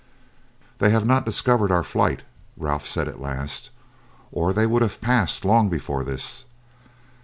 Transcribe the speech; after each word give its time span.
"They 0.79 0.89
have 0.89 1.05
not 1.05 1.25
discovered 1.25 1.69
our 1.71 1.83
flight," 1.83 2.23
Ralph 2.57 2.87
said 2.87 3.07
at 3.07 3.21
last, 3.21 3.69
"or 4.31 4.51
they 4.51 4.65
would 4.65 4.81
have 4.81 4.99
passed 4.99 5.45
long 5.45 5.69
before 5.69 6.03
this. 6.03 6.45